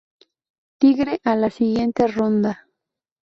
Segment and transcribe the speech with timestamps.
[0.79, 2.65] Tigre a la siguiente ronda.